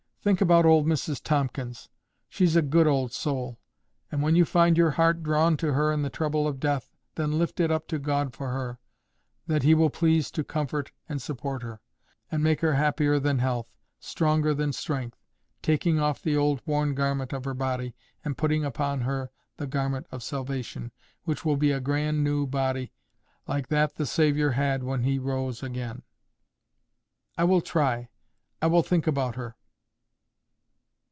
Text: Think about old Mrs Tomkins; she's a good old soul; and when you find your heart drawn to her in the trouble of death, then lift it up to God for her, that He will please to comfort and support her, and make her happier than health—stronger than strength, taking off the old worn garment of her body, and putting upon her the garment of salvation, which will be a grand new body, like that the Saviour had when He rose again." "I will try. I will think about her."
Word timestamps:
Think 0.23 0.39
about 0.39 0.67
old 0.67 0.85
Mrs 0.85 1.19
Tomkins; 1.23 1.89
she's 2.29 2.55
a 2.55 2.61
good 2.61 2.85
old 2.85 3.11
soul; 3.11 3.59
and 4.11 4.21
when 4.21 4.35
you 4.35 4.45
find 4.45 4.77
your 4.77 4.91
heart 4.91 5.23
drawn 5.23 5.57
to 5.57 5.73
her 5.73 5.91
in 5.91 6.03
the 6.03 6.11
trouble 6.11 6.47
of 6.47 6.59
death, 6.59 6.91
then 7.15 7.39
lift 7.39 7.59
it 7.59 7.71
up 7.71 7.87
to 7.87 7.97
God 7.97 8.35
for 8.35 8.49
her, 8.49 8.77
that 9.47 9.63
He 9.63 9.73
will 9.73 9.89
please 9.89 10.29
to 10.29 10.43
comfort 10.43 10.91
and 11.09 11.19
support 11.19 11.63
her, 11.63 11.81
and 12.31 12.43
make 12.43 12.61
her 12.61 12.73
happier 12.75 13.17
than 13.19 13.39
health—stronger 13.39 14.53
than 14.53 14.73
strength, 14.73 15.17
taking 15.63 15.99
off 15.99 16.21
the 16.21 16.37
old 16.37 16.61
worn 16.67 16.93
garment 16.93 17.33
of 17.33 17.43
her 17.45 17.55
body, 17.55 17.95
and 18.23 18.37
putting 18.37 18.63
upon 18.63 19.01
her 19.01 19.31
the 19.57 19.65
garment 19.65 20.05
of 20.11 20.21
salvation, 20.21 20.91
which 21.23 21.43
will 21.43 21.57
be 21.57 21.71
a 21.71 21.79
grand 21.79 22.23
new 22.23 22.45
body, 22.45 22.91
like 23.47 23.69
that 23.69 23.95
the 23.95 24.05
Saviour 24.05 24.51
had 24.51 24.83
when 24.83 25.01
He 25.01 25.17
rose 25.17 25.63
again." 25.63 26.03
"I 27.39 27.43
will 27.43 27.61
try. 27.61 28.09
I 28.61 28.67
will 28.67 28.83
think 28.83 29.07
about 29.07 29.33
her." 29.33 29.55